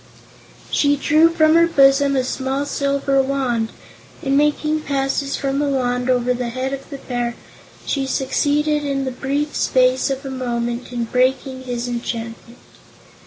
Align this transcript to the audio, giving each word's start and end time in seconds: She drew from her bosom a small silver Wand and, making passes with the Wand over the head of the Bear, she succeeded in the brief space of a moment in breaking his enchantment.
She 0.71 0.95
drew 0.97 1.29
from 1.29 1.53
her 1.53 1.67
bosom 1.67 2.15
a 2.15 2.23
small 2.23 2.65
silver 2.65 3.21
Wand 3.21 3.71
and, 4.23 4.35
making 4.35 4.79
passes 4.79 5.43
with 5.43 5.59
the 5.59 5.65
Wand 5.65 6.09
over 6.09 6.33
the 6.33 6.49
head 6.49 6.73
of 6.73 6.89
the 6.89 6.97
Bear, 6.97 7.35
she 7.85 8.07
succeeded 8.07 8.83
in 8.83 9.05
the 9.05 9.11
brief 9.11 9.55
space 9.55 10.09
of 10.09 10.25
a 10.25 10.31
moment 10.31 10.91
in 10.91 11.03
breaking 11.03 11.65
his 11.65 11.87
enchantment. 11.87 12.57